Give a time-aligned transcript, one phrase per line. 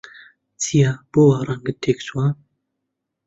[0.61, 2.25] چییە، بۆ وا ڕەنگت تێکچووە؟